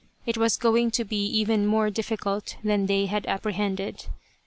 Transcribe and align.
It 0.25 0.35
was 0.35 0.57
going 0.57 0.89
to 0.97 1.03
be 1.03 1.23
even 1.27 1.67
more 1.67 1.91
difficult 1.91 2.55
than 2.63 2.87
they 2.87 3.05
had 3.05 3.27
apprehended. 3.27 4.05